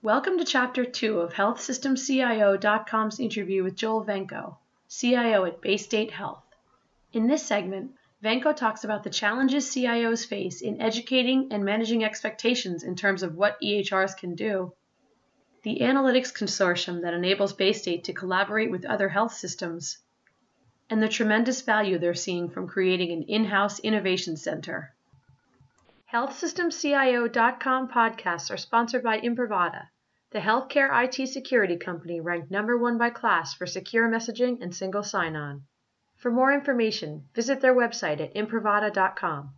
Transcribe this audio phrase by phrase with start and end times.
[0.00, 4.56] Welcome to Chapter 2 of HealthSystemCIO.com's interview with Joel Vengco,
[4.88, 6.44] CIO at Baystate Health.
[7.12, 12.84] In this segment, Vengco talks about the challenges CIOs face in educating and managing expectations
[12.84, 14.72] in terms of what EHRs can do,
[15.64, 19.98] the analytics consortium that enables Baystate to collaborate with other health systems,
[20.88, 24.94] and the tremendous value they're seeing from creating an in house innovation center.
[26.12, 29.88] HealthSystemCIO.com podcasts are sponsored by Imprivata,
[30.30, 35.02] the healthcare IT security company ranked number one by KLAS for secure messaging and single
[35.02, 35.64] sign on.
[36.16, 39.50] For more information, visit their website at imprivata.com.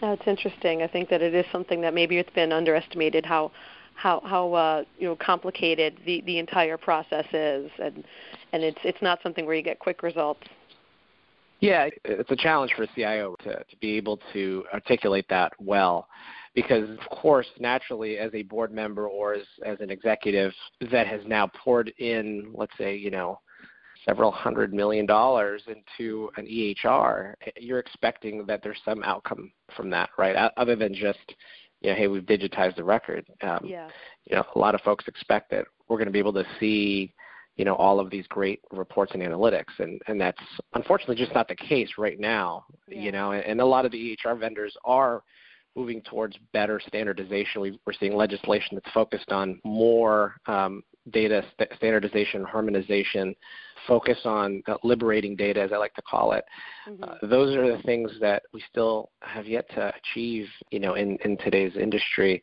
[0.00, 0.82] That's interesting.
[0.82, 3.52] I think that it is something that maybe it's been underestimated how
[3.94, 8.04] how how uh, you know complicated the the entire process is, and
[8.52, 10.48] and it's it's not something where you get quick results.
[11.66, 16.08] Yeah, it's a challenge for a CIO to, to be able to articulate that well.
[16.54, 20.52] Because, of course, naturally, as a board member or as, as an executive
[20.90, 23.40] that has now poured in, let's say, you know,
[24.06, 30.10] several hundred million dollars into an EHR, you're expecting that there's some outcome from that,
[30.16, 30.50] right?
[30.56, 31.18] Other than just,
[31.80, 33.26] you know, hey, we've digitized the record.
[33.42, 33.88] Um, yeah.
[34.24, 37.12] You know, a lot of folks expect that we're going to be able to see
[37.56, 40.40] you know all of these great reports and analytics and and that's
[40.74, 43.00] unfortunately just not the case right now yeah.
[43.00, 45.22] you know and, and, a lot of the EHR vendors are
[45.74, 51.70] moving towards better standardization we, are seeing legislation that's focused on more um, data st-
[51.76, 53.34] standardization harmonization
[53.86, 56.44] focus on uh, liberating data as i like to call it
[56.88, 57.04] mm-hmm.
[57.04, 61.16] uh, those are the things that we still have yet to achieve you know in
[61.24, 62.42] in today's industry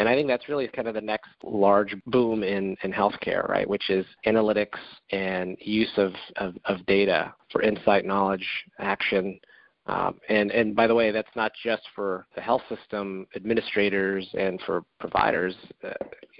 [0.00, 3.68] and I think that's really kind of the next large boom in, in healthcare, right?
[3.68, 4.78] Which is analytics
[5.12, 8.46] and use of, of, of data for insight, knowledge,
[8.78, 9.38] action.
[9.84, 14.58] Um, and, and by the way, that's not just for the health system administrators and
[14.64, 15.54] for providers.
[15.84, 15.90] Uh,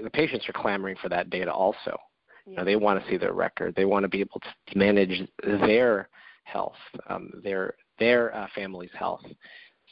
[0.00, 1.98] the patients are clamoring for that data also.
[2.46, 2.50] Yeah.
[2.50, 3.74] You know, they want to see their record.
[3.74, 6.08] They want to be able to manage their
[6.44, 6.76] health,
[7.08, 9.22] um, their their uh, family's health.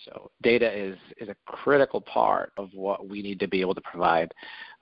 [0.05, 3.81] So data is, is a critical part of what we need to be able to
[3.81, 4.33] provide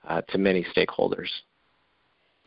[0.07, 1.29] uh, to many stakeholders.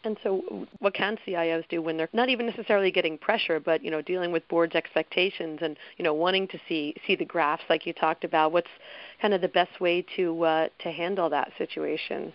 [0.04, 3.90] And so, what can CIOs do when they're not even necessarily getting pressure, but you
[3.90, 7.84] know, dealing with boards' expectations and you know, wanting to see see the graphs like
[7.84, 8.52] you talked about?
[8.52, 8.70] What's
[9.20, 12.32] kind of the best way to uh, to handle that situation?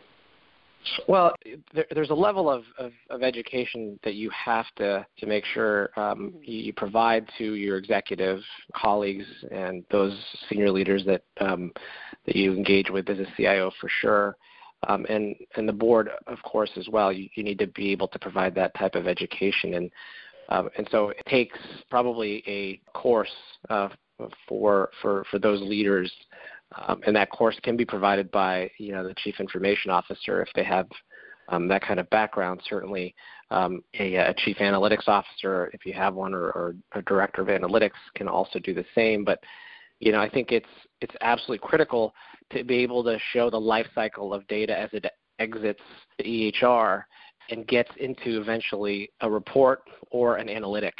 [1.07, 1.33] Well,
[1.73, 5.89] there, there's a level of, of, of, education that you have to, to make sure
[5.97, 8.39] um, you provide to your executive
[8.75, 10.17] colleagues and those
[10.49, 11.71] senior leaders that um,
[12.25, 14.37] that you engage with as a CIO for sure,
[14.87, 17.11] um, and and the board of course as well.
[17.11, 19.91] You, you need to be able to provide that type of education, and
[20.49, 21.57] um, and so it takes
[21.89, 23.31] probably a course
[23.69, 23.89] uh,
[24.47, 26.11] for for for those leaders
[26.87, 30.49] um, and that course can be provided by you know the chief information officer if
[30.55, 30.87] they have
[31.49, 32.61] um, that kind of background.
[32.67, 33.15] Certainly,
[33.51, 37.47] um, a, a, chief analytics officer, if you have one, or, or, a director of
[37.47, 39.23] analytics can also do the same.
[39.23, 39.39] But
[39.99, 40.65] you know, I think it's
[41.01, 42.13] it's absolutely critical
[42.51, 45.05] to be able to show the life cycle of data as it
[45.39, 45.81] exits
[46.17, 47.03] the EHR
[47.49, 49.81] and gets into eventually a report
[50.11, 50.93] or an analytic.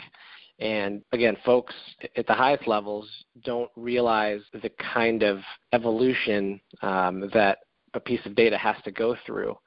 [0.60, 1.74] And again, folks
[2.16, 3.10] at the highest levels
[3.44, 5.40] don't realize the kind of
[5.74, 7.60] evolution um, that
[7.94, 9.58] a piece of data has to go through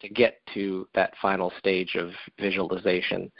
[0.00, 3.30] to get to that final stage of visualization.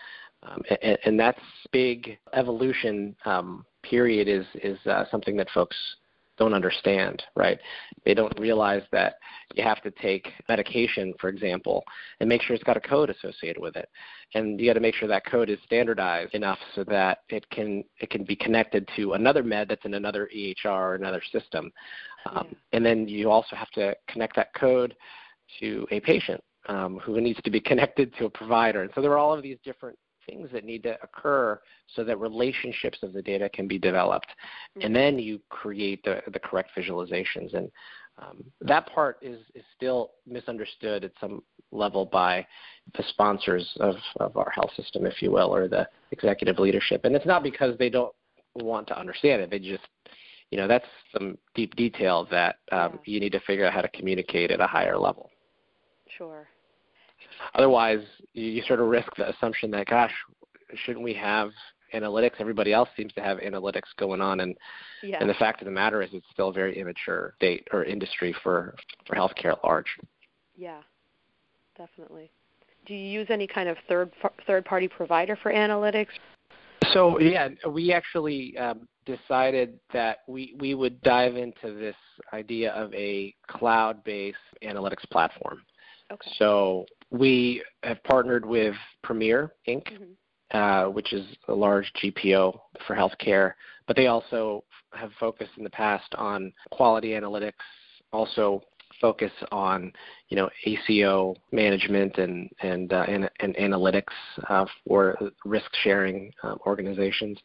[0.42, 1.40] Um, and, and that's
[1.72, 5.76] big evolution um, period is is uh, something that folks
[6.38, 7.58] don't understand, right?
[8.04, 9.14] They don't realize that
[9.54, 11.84] you have to take medication, for example,
[12.20, 13.88] and make sure it's got a code associated with it.
[14.34, 17.84] And you got to make sure that code is standardized enough so that it can
[18.00, 21.72] it can be connected to another med that's in another EHR or another system.
[22.30, 24.94] Um, and then you also have to connect that code
[25.60, 28.82] to a patient um, who needs to be connected to a provider.
[28.82, 29.98] And so there are all of these different
[30.28, 31.60] things that need to occur
[31.94, 34.28] so that relationships of the data can be developed.
[34.28, 34.86] Mm-hmm.
[34.86, 37.54] And then you create the, the correct visualizations.
[37.54, 37.70] And
[38.18, 42.46] um, that part is, is still misunderstood at some level by
[42.96, 47.04] the sponsors of, of our health system, if you will, or the executive leadership.
[47.04, 48.14] And it's not because they don't
[48.54, 49.50] want to understand it.
[49.50, 49.86] They just,
[50.50, 53.88] you know, that's some deep detail that um, you need to figure out how to
[53.88, 55.30] communicate at a higher level.
[56.16, 56.48] Sure.
[57.54, 60.12] Otherwise, you, sort of risk the assumption that, gosh,
[60.84, 61.50] shouldn't we have
[61.94, 62.32] analytics?
[62.38, 64.56] Everybody else seems to have analytics going on, and
[65.02, 65.18] yeah.
[65.20, 68.34] and the fact of the matter is, it's still a very immature state or industry
[68.42, 68.74] for
[69.06, 69.86] for healthcare at large.
[70.56, 70.80] Yeah,
[71.76, 72.30] definitely.
[72.86, 74.12] Do you use any kind of third
[74.46, 76.08] third party provider for analytics?
[76.92, 81.96] So yeah, we actually um, decided that we we would dive into this
[82.32, 85.62] idea of a cloud based analytics platform.
[86.10, 86.30] Okay.
[86.38, 90.56] So we have partnered with Premier Inc., mm-hmm.
[90.56, 93.52] uh, which is a large GPO for healthcare,
[93.86, 97.52] but they also have focused in the past on quality analytics,
[98.12, 98.62] also
[99.00, 99.92] focus on
[100.28, 104.12] you know ACO management and and uh, and, and, analytics
[104.48, 107.38] uh, for risk sharing um, organizations,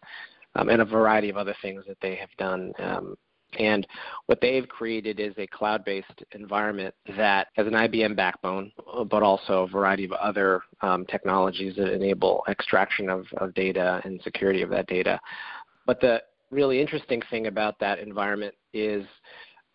[0.56, 2.74] um, and a variety of other things that they have done.
[2.80, 3.16] Um,
[3.60, 3.86] and
[4.26, 8.72] what they've created is a cloud-based environment that has an IBM backbone,
[9.10, 14.22] but also a variety of other um, technologies that enable extraction of, of data and
[14.24, 15.20] security of that data.
[15.86, 16.22] But the
[16.52, 19.06] really interesting thing about that environment is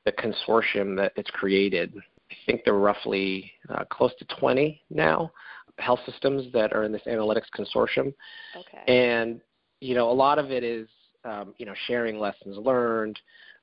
[0.04, 1.94] the consortium that it's created.
[2.30, 5.30] I think there are roughly uh, close to 20 now
[5.78, 8.12] health systems that are in this analytics consortium.
[8.56, 8.92] Okay.
[8.92, 9.40] And
[9.80, 10.88] you know, a lot of it is
[11.24, 13.18] um, you know sharing lessons learned,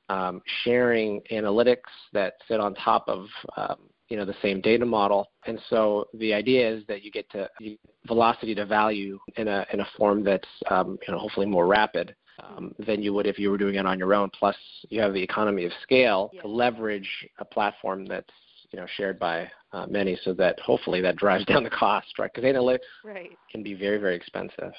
[0.10, 3.78] um, sharing analytics that sit on top of um,
[4.10, 5.32] you know the same data model.
[5.46, 9.66] And so the idea is that you get to you, velocity to value in a
[9.74, 13.40] in a form that's um, you know hopefully more rapid um, than you would if
[13.40, 14.30] you were doing it on your own.
[14.38, 14.56] Plus,
[14.90, 16.42] you have the economy of scale yeah.
[16.42, 17.10] to leverage
[17.40, 18.30] a platform that's
[18.72, 22.32] you know shared by uh, many, so that hopefully that drives down the cost, right?
[22.34, 23.32] Because analytics right.
[23.52, 24.74] can be very very expensive.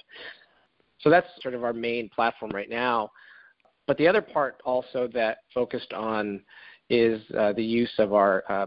[1.01, 3.11] So that's sort of our main platform right now.
[3.87, 6.43] But the other part also that focused on
[6.91, 8.67] is uh, the use of our uh,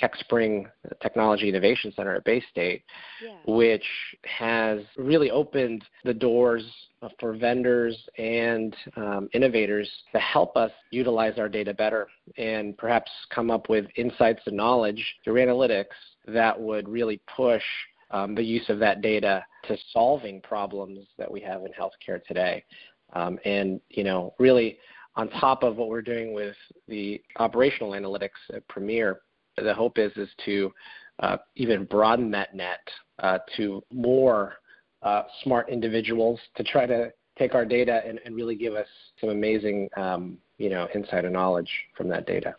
[0.00, 0.66] TechSpring
[1.00, 2.82] Technology Innovation Center at Baystate,
[3.22, 3.36] yeah.
[3.46, 3.84] which
[4.24, 6.64] has really opened the doors
[7.18, 12.08] for vendors and um, innovators to help us utilize our data better
[12.38, 15.86] and perhaps come up with insights and knowledge through analytics
[16.26, 17.62] that would really push
[18.12, 22.62] um, the use of that data to solving problems that we have in healthcare today.
[23.14, 24.78] Um, and, you know, really
[25.16, 26.56] on top of what we're doing with
[26.88, 29.20] the operational analytics at Premier,
[29.56, 30.72] the hope is is to
[31.20, 32.80] uh, even broaden that net
[33.18, 34.54] uh, to more
[35.02, 38.86] uh, smart individuals to try to take our data and, and really give us
[39.20, 42.54] some amazing um, you know insight and knowledge from that data.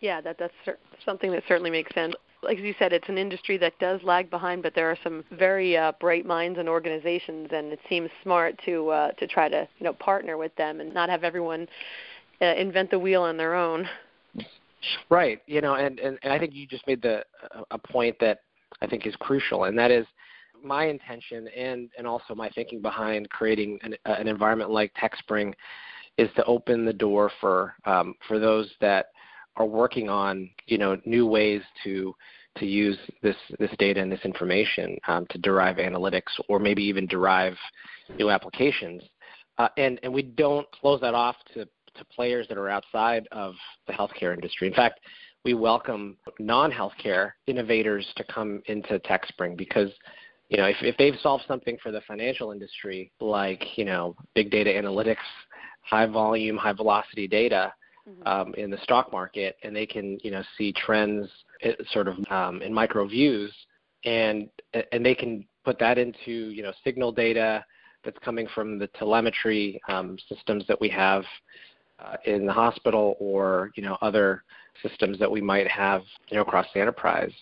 [0.00, 2.14] Yeah, that that's something that certainly makes sense.
[2.42, 5.76] Like you said, it's an industry that does lag behind, but there are some very
[5.76, 9.84] uh, bright minds and organizations, and it seems smart to uh, to try to you
[9.84, 11.66] know partner with them and not have everyone
[12.40, 13.88] uh, invent the wheel on their own.
[15.10, 15.42] Right.
[15.46, 17.24] You know, and, and, and I think you just made the
[17.70, 18.42] a point that
[18.80, 20.06] I think is crucial, and that is
[20.62, 25.54] my intention and and also my thinking behind creating an, an environment like TechSpring
[26.16, 29.06] is to open the door for um, for those that
[29.58, 32.14] are working on you know new ways to
[32.56, 37.06] to use this this data and this information um, to derive analytics or maybe even
[37.06, 37.54] derive
[38.18, 39.02] new applications.
[39.58, 41.64] Uh, and and we don't close that off to
[41.96, 43.54] to players that are outside of
[43.86, 44.68] the healthcare industry.
[44.68, 45.00] In fact,
[45.44, 49.90] we welcome non-healthcare innovators to come into TechSpring because
[50.48, 54.50] you know if, if they've solved something for the financial industry like you know big
[54.50, 55.16] data analytics,
[55.82, 57.72] high volume, high velocity data
[58.08, 58.26] mm-hmm.
[58.26, 61.28] um, in the stock market, and they can you know see trends
[61.62, 63.52] eh, sort of um, in micro views,
[64.04, 64.48] and
[64.92, 67.64] and they can put that into you know signal data
[68.04, 71.24] that's coming from the telemetry um, systems that we have
[71.98, 74.44] uh, in the hospital or you know other
[74.82, 77.32] systems that we might have you know across the enterprise.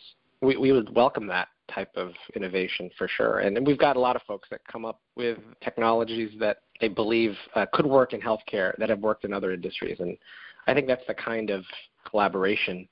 [0.40, 3.40] We, we would welcome that type of innovation for sure.
[3.40, 7.36] And, we've got a lot of folks that come up with technologies that they believe
[7.54, 9.98] uh, could work in healthcare that have worked in other industries.
[10.00, 10.16] And
[10.66, 11.64] I think that's the kind of
[12.08, 12.88] collaboration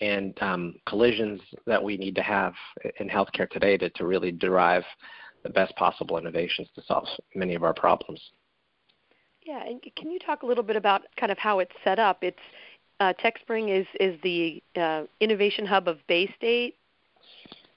[0.00, 2.54] and um, collisions that we need to have
[3.00, 4.84] in healthcare today to, to really derive
[5.42, 8.20] the best possible innovations to solve many of our problems.
[9.44, 12.18] Yeah, and can you talk a little bit about kind of how it's set up?
[12.22, 12.38] It's
[13.00, 16.74] uh, TechSpring is is the uh, innovation hub of Baystate.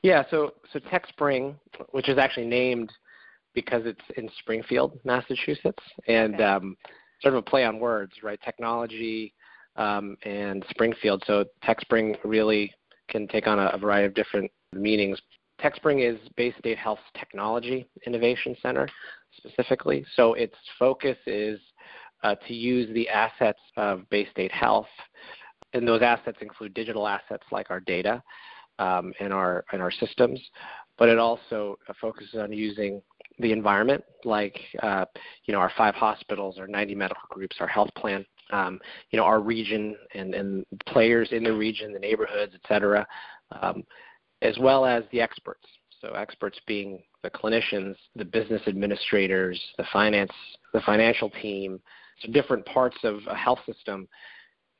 [0.03, 1.55] Yeah, so so TechSpring,
[1.91, 2.91] which is actually named
[3.53, 6.43] because it's in Springfield, Massachusetts, and okay.
[6.43, 6.75] um,
[7.21, 8.39] sort of a play on words, right?
[8.43, 9.33] Technology
[9.75, 11.23] um, and Springfield.
[11.27, 12.73] So TechSpring really
[13.09, 15.19] can take on a, a variety of different meanings.
[15.61, 18.87] TechSpring is Baystate Health's Technology Innovation Center
[19.37, 20.03] specifically.
[20.15, 21.59] So its focus is
[22.23, 24.87] uh, to use the assets of Baystate Health,
[25.73, 28.23] and those assets include digital assets like our data
[28.81, 30.41] um, and our and our systems,
[30.97, 33.01] but it also focuses on using
[33.39, 35.05] the environment, like uh,
[35.45, 38.79] you know our five hospitals, our 90 medical groups, our health plan, um,
[39.11, 43.05] you know our region and, and players in the region, the neighborhoods, et cetera,
[43.61, 43.83] um,
[44.41, 45.65] as well as the experts.
[46.01, 50.31] So experts being the clinicians, the business administrators, the finance,
[50.73, 51.79] the financial team,
[52.21, 54.07] so different parts of a health system.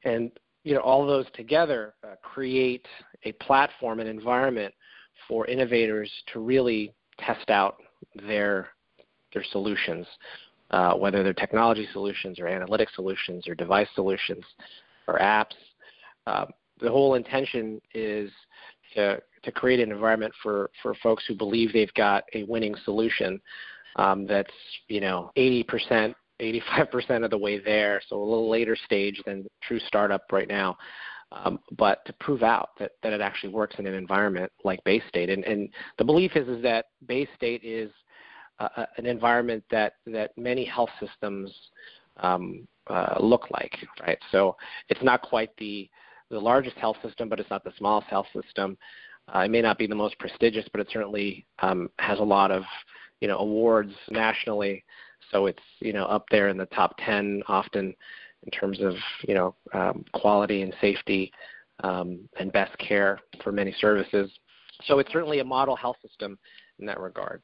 [0.04, 0.32] And
[0.64, 2.86] you know, all those together uh, create
[3.24, 4.74] a platform, an environment
[5.28, 7.78] for innovators to really test out
[8.28, 8.70] their
[9.34, 10.06] their solutions,
[10.72, 14.44] uh, whether they're technology solutions or analytic solutions or device solutions
[15.08, 15.56] or apps.
[16.28, 16.46] Uh,
[16.82, 18.30] the whole intention is
[18.94, 23.40] to to create an environment for for folks who believe they've got a winning solution
[23.96, 24.54] um, that's
[24.88, 29.80] you know 80%, 85% of the way there, so a little later stage than true
[29.88, 30.78] startup right now.
[31.32, 35.32] Um, but to prove out that, that it actually works in an environment like Baystate.
[35.32, 37.90] And, and the belief is, is that Baystate is
[38.60, 41.50] uh, an environment that, that many health systems
[42.18, 44.18] um, uh, look like, right?
[44.32, 44.58] So
[44.90, 45.90] it's not quite the,
[46.30, 48.78] the largest health system, but it's not the smallest health system.
[49.34, 52.52] Uh, it may not be the most prestigious, but it certainly um, has a lot
[52.52, 52.64] of
[53.22, 54.84] you know awards nationally.
[55.32, 57.94] So it's you know up there in the top 10 often
[58.44, 58.96] in terms of
[59.28, 61.32] you know um, quality and safety
[61.84, 64.32] um, and best care for many services.
[64.86, 66.38] So it's certainly a model health system
[66.80, 67.42] in that regard.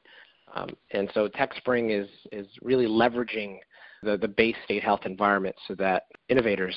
[0.54, 3.58] Um, and so TechSpring is is really leveraging
[4.02, 6.76] the the Baystate health environment so that innovators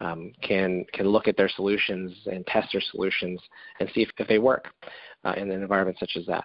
[0.00, 3.40] um, can can look at their solutions and test their solutions
[3.80, 4.68] and see if, if they work
[5.24, 6.44] uh, in an environment such as that.